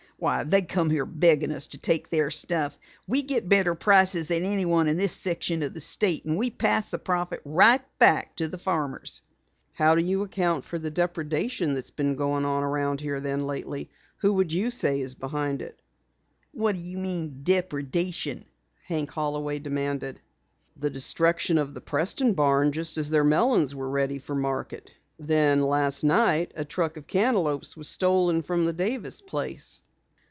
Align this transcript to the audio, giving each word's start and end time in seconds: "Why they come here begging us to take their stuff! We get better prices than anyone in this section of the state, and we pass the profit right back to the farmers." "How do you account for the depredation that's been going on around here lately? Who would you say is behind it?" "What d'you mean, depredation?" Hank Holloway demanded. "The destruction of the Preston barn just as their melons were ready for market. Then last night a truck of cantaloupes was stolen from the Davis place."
"Why 0.21 0.43
they 0.43 0.61
come 0.61 0.91
here 0.91 1.07
begging 1.07 1.51
us 1.51 1.65
to 1.65 1.79
take 1.79 2.11
their 2.11 2.29
stuff! 2.29 2.77
We 3.07 3.23
get 3.23 3.49
better 3.49 3.73
prices 3.73 4.27
than 4.27 4.43
anyone 4.43 4.87
in 4.87 4.95
this 4.95 5.13
section 5.13 5.63
of 5.63 5.73
the 5.73 5.81
state, 5.81 6.25
and 6.25 6.37
we 6.37 6.51
pass 6.51 6.91
the 6.91 6.99
profit 6.99 7.41
right 7.43 7.81
back 7.97 8.35
to 8.35 8.47
the 8.47 8.59
farmers." 8.59 9.23
"How 9.73 9.95
do 9.95 10.01
you 10.03 10.21
account 10.21 10.63
for 10.63 10.77
the 10.77 10.91
depredation 10.91 11.73
that's 11.73 11.89
been 11.89 12.13
going 12.15 12.45
on 12.45 12.61
around 12.61 13.01
here 13.01 13.17
lately? 13.19 13.89
Who 14.17 14.33
would 14.33 14.53
you 14.53 14.69
say 14.69 15.01
is 15.01 15.15
behind 15.15 15.59
it?" 15.63 15.81
"What 16.51 16.75
d'you 16.75 16.99
mean, 16.99 17.39
depredation?" 17.41 18.45
Hank 18.85 19.09
Holloway 19.09 19.57
demanded. 19.57 20.21
"The 20.77 20.91
destruction 20.91 21.57
of 21.57 21.73
the 21.73 21.81
Preston 21.81 22.33
barn 22.33 22.73
just 22.73 22.95
as 22.99 23.09
their 23.09 23.23
melons 23.23 23.73
were 23.73 23.89
ready 23.89 24.19
for 24.19 24.35
market. 24.35 24.93
Then 25.17 25.63
last 25.63 26.03
night 26.03 26.51
a 26.55 26.63
truck 26.63 26.95
of 26.95 27.07
cantaloupes 27.07 27.75
was 27.75 27.87
stolen 27.89 28.43
from 28.43 28.65
the 28.65 28.73
Davis 28.73 29.19
place." 29.19 29.81